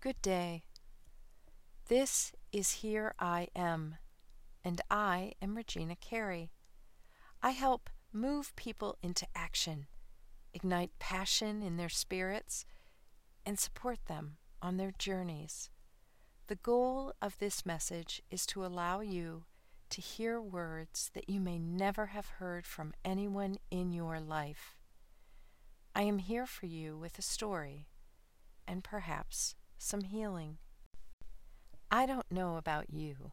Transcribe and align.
Good 0.00 0.22
day. 0.22 0.62
This 1.88 2.30
is 2.52 2.70
Here 2.70 3.16
I 3.18 3.48
Am, 3.56 3.96
and 4.62 4.80
I 4.88 5.32
am 5.42 5.56
Regina 5.56 5.96
Carey. 5.96 6.52
I 7.42 7.50
help 7.50 7.90
move 8.12 8.54
people 8.54 8.96
into 9.02 9.26
action, 9.34 9.88
ignite 10.54 10.96
passion 11.00 11.62
in 11.62 11.78
their 11.78 11.88
spirits, 11.88 12.64
and 13.44 13.58
support 13.58 13.98
them 14.06 14.36
on 14.62 14.76
their 14.76 14.92
journeys. 14.96 15.68
The 16.46 16.54
goal 16.54 17.12
of 17.20 17.36
this 17.40 17.66
message 17.66 18.22
is 18.30 18.46
to 18.46 18.64
allow 18.64 19.00
you 19.00 19.46
to 19.90 20.00
hear 20.00 20.40
words 20.40 21.10
that 21.14 21.28
you 21.28 21.40
may 21.40 21.58
never 21.58 22.06
have 22.06 22.28
heard 22.38 22.68
from 22.68 22.94
anyone 23.04 23.56
in 23.68 23.92
your 23.92 24.20
life. 24.20 24.76
I 25.96 26.02
am 26.02 26.18
here 26.18 26.46
for 26.46 26.66
you 26.66 26.96
with 26.96 27.18
a 27.18 27.22
story 27.22 27.88
and 28.64 28.84
perhaps 28.84 29.56
some 29.78 30.02
healing. 30.02 30.58
I 31.90 32.04
don't 32.04 32.30
know 32.30 32.56
about 32.56 32.92
you, 32.92 33.32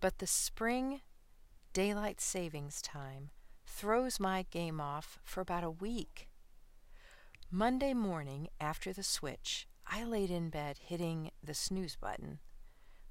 but 0.00 0.18
the 0.18 0.26
spring 0.26 1.00
daylight 1.72 2.20
savings 2.20 2.82
time 2.82 3.30
throws 3.64 4.20
my 4.20 4.44
game 4.50 4.80
off 4.80 5.18
for 5.24 5.40
about 5.40 5.64
a 5.64 5.70
week. 5.70 6.28
Monday 7.50 7.94
morning 7.94 8.48
after 8.60 8.92
the 8.92 9.02
switch, 9.02 9.66
I 9.86 10.04
laid 10.04 10.30
in 10.30 10.50
bed 10.50 10.78
hitting 10.82 11.30
the 11.42 11.54
snooze 11.54 11.96
button, 11.96 12.40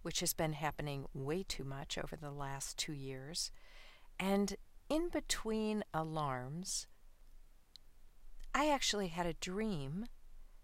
which 0.01 0.19
has 0.19 0.33
been 0.33 0.53
happening 0.53 1.05
way 1.13 1.43
too 1.43 1.63
much 1.63 1.97
over 1.97 2.15
the 2.15 2.31
last 2.31 2.77
two 2.77 2.93
years, 2.93 3.51
and 4.19 4.55
in 4.89 5.09
between 5.09 5.83
alarms, 5.93 6.85
I 8.53 8.69
actually 8.69 9.07
had 9.07 9.25
a 9.25 9.33
dream 9.33 10.05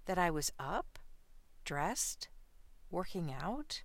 that 0.06 0.18
I 0.18 0.30
was 0.30 0.52
up, 0.60 1.00
dressed, 1.64 2.28
working 2.90 3.34
out, 3.34 3.84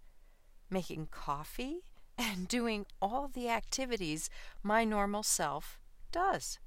making 0.71 1.09
coffee, 1.11 1.81
and 2.19 2.49
doing 2.49 2.87
all 3.01 3.29
the 3.29 3.49
activities 3.49 4.31
my 4.63 4.85
normal 4.85 5.23
self 5.23 5.79
does. 6.13 6.59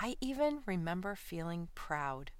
I 0.00 0.16
even 0.20 0.62
remember 0.66 1.14
feeling 1.14 1.68
proud. 1.74 2.32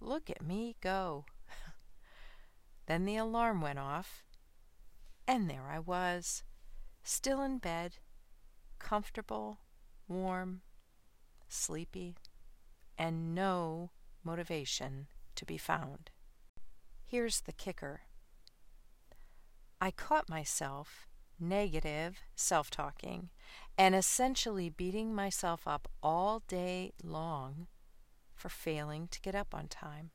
Look 0.00 0.28
at 0.28 0.42
me 0.42 0.76
go. 0.80 1.26
then 2.86 3.04
the 3.04 3.16
alarm 3.16 3.60
went 3.60 3.78
off, 3.78 4.24
and 5.28 5.48
there 5.48 5.68
I 5.70 5.78
was, 5.78 6.42
still 7.02 7.40
in 7.42 7.58
bed, 7.58 7.98
comfortable, 8.78 9.58
warm, 10.08 10.62
sleepy, 11.48 12.16
and 12.98 13.34
no 13.34 13.90
motivation 14.24 15.06
to 15.36 15.44
be 15.44 15.56
found. 15.56 16.10
Here's 17.08 17.42
the 17.42 17.52
kicker 17.52 18.00
I 19.80 19.92
caught 19.92 20.28
myself 20.28 21.06
negative 21.38 22.18
self 22.34 22.68
talking 22.68 23.30
and 23.78 23.94
essentially 23.94 24.70
beating 24.70 25.14
myself 25.14 25.68
up 25.68 25.86
all 26.02 26.42
day 26.48 26.90
long 27.04 27.68
for 28.34 28.48
failing 28.48 29.06
to 29.12 29.20
get 29.20 29.36
up 29.36 29.54
on 29.54 29.68
time. 29.68 30.10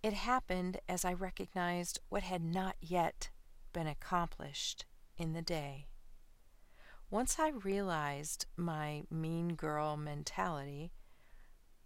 It 0.00 0.12
happened 0.12 0.78
as 0.88 1.04
I 1.04 1.12
recognized 1.12 1.98
what 2.08 2.22
had 2.22 2.44
not 2.44 2.76
yet 2.80 3.30
been 3.72 3.88
accomplished 3.88 4.84
in 5.18 5.32
the 5.32 5.42
day. 5.42 5.88
Once 7.10 7.40
I 7.40 7.48
realized 7.48 8.46
my 8.56 9.02
mean 9.10 9.56
girl 9.56 9.96
mentality, 9.96 10.92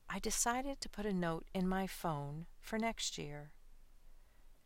I 0.09 0.19
decided 0.19 0.81
to 0.81 0.89
put 0.89 1.07
a 1.07 1.13
note 1.13 1.47
in 1.53 1.69
my 1.69 1.87
phone 1.87 2.47
for 2.61 2.79
next 2.79 3.19
year. 3.19 3.51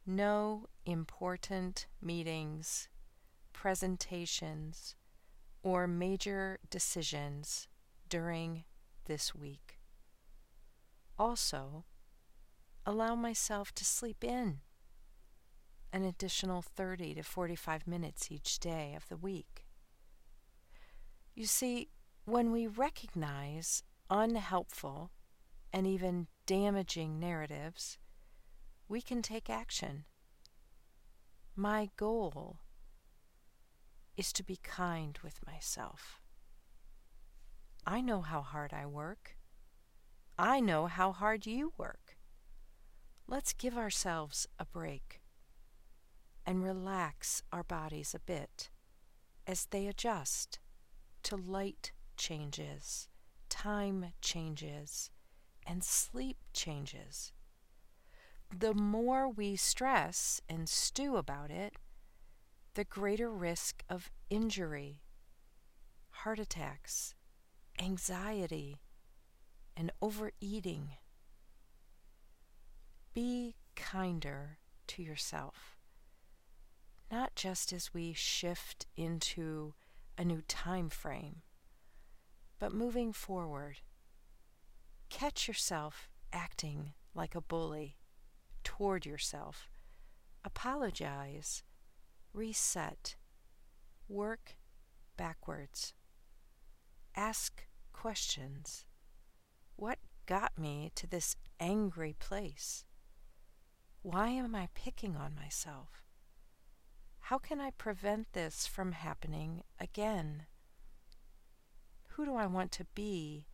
No 0.07 0.67
important 0.85 1.87
meetings, 2.01 2.89
presentations, 3.53 4.97
or 5.63 5.87
major 5.87 6.59
decisions 6.69 7.69
during 8.09 8.65
this 9.07 9.35
week. 9.35 9.79
Also, 11.19 11.85
allow 12.87 13.15
myself 13.15 13.73
to 13.75 13.85
sleep 13.85 14.25
in 14.25 14.61
an 15.93 16.05
additional 16.05 16.63
30 16.63 17.15
to 17.15 17.23
45 17.23 17.87
minutes 17.87 18.31
each 18.31 18.59
day 18.59 18.95
of 18.97 19.09
the 19.09 19.17
week. 19.17 19.67
You 21.35 21.47
see, 21.47 21.89
when 22.25 22.53
we 22.53 22.67
recognize 22.67 23.83
unhelpful 24.09 25.11
and 25.73 25.87
even 25.87 26.27
damaging 26.47 27.19
narratives, 27.19 27.99
we 28.89 29.01
can 29.01 29.23
take 29.23 29.49
action. 29.49 30.05
My 31.55 31.91
goal 31.97 32.59
is 34.17 34.33
to 34.33 34.43
be 34.43 34.59
kind 34.63 35.19
with 35.23 35.45
myself. 35.47 36.21
I 37.87 38.01
know 38.01 38.21
how 38.21 38.43
hard 38.43 38.73
I 38.73 38.87
work. 38.87 39.37
I 40.39 40.61
know 40.61 40.87
how 40.87 41.13
hard 41.13 41.47
you 41.47 41.73
work. 41.77 42.17
Let's 43.27 43.53
give 43.53 43.77
ourselves 43.77 44.47
a 44.59 44.65
break 44.65 45.21
and 46.45 46.65
relax 46.65 47.43
our 47.53 47.63
bodies 47.63 48.15
a 48.15 48.19
bit 48.19 48.71
as 49.47 49.67
they 49.71 49.87
adjust 49.87 50.59
to 51.23 51.37
light 51.37 51.93
changes, 52.17 53.09
time 53.49 54.13
changes, 54.21 55.11
and 55.71 55.85
sleep 55.85 56.37
changes. 56.53 57.33
The 58.53 58.75
more 58.75 59.29
we 59.29 59.55
stress 59.55 60.41
and 60.49 60.69
stew 60.69 61.17
about 61.17 61.53
it, 61.53 61.75
the 62.75 62.83
greater 62.83 63.31
risk 63.31 63.85
of 63.89 64.11
injury, 64.31 65.05
heart 66.11 66.41
attacks, 66.41 67.15
anxiety, 67.81 68.81
and 69.77 69.93
overeating. 70.03 70.89
Be 73.15 73.55
kinder 73.77 74.59
to 74.89 75.05
yourself, 75.05 75.77
not 77.13 77.37
just 77.37 77.73
as 77.73 77.95
we 77.95 78.13
shift 78.13 78.87
into 78.97 79.75
a 80.19 80.25
new 80.25 80.43
time 80.49 80.89
frame, 80.89 81.43
but 82.59 82.75
moving 82.75 83.13
forward. 83.13 83.77
Catch 85.21 85.49
yourself 85.49 86.09
acting 86.33 86.95
like 87.15 87.35
a 87.35 87.43
bully 87.43 87.99
toward 88.65 89.05
yourself. 89.05 89.69
Apologize 90.47 91.63
reset, 92.33 93.17
work 94.09 94.57
backwards, 95.19 95.93
ask 97.15 97.67
questions. 97.93 98.87
What 99.77 99.99
got 100.25 100.59
me 100.59 100.91
to 100.95 101.07
this 101.07 101.37
angry 101.61 102.17
place? 102.19 102.87
Why 104.01 104.29
am 104.29 104.55
I 104.55 104.71
picking 104.75 105.17
on 105.17 105.35
myself? 105.35 106.03
How 107.19 107.37
can 107.37 107.61
I 107.61 107.73
prevent 107.73 108.33
this 108.33 108.67
from 108.67 108.93
happening 108.93 109.65
again? 109.79 110.47
Who 112.13 112.25
do 112.25 112.37
I 112.37 112.47
want 112.47 112.73
to 112.73 112.87
be 112.95 113.50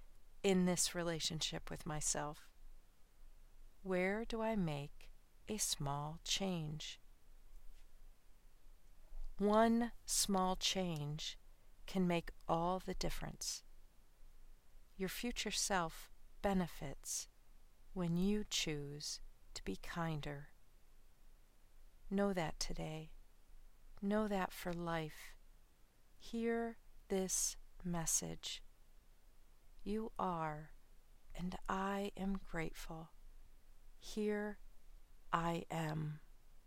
in 0.47 0.65
this 0.65 0.95
relationship 0.95 1.71
with 1.71 1.85
myself? 1.85 2.49
Where 3.83 4.25
do 4.25 4.43
I 4.43 4.55
make 4.55 5.11
a 5.49 5.57
small 5.57 6.21
change? 6.23 7.01
One 9.39 9.91
small 10.05 10.55
change 10.55 11.37
can 11.89 12.07
make 12.07 12.31
all 12.47 12.79
the 12.79 12.95
difference. 12.95 13.65
Your 14.97 15.09
future 15.09 15.51
self 15.51 16.13
benefits 16.43 17.27
when 17.93 18.17
you 18.17 18.45
choose 18.49 19.19
to 19.55 19.65
be 19.65 19.81
kinder. 19.83 20.51
Know 22.09 22.33
that 22.33 22.61
today. 22.61 23.11
Know 24.01 24.29
that 24.29 24.53
for 24.53 24.73
life. 24.73 25.35
Hear 26.21 26.77
this 27.09 27.57
message. 27.85 28.63
You 29.87 30.11
are, 30.19 30.71
and 31.37 31.57
I 31.69 32.11
am 32.17 32.41
grateful. 32.51 33.09
Here 34.01 34.59
I 35.33 35.65
am. 35.71 36.19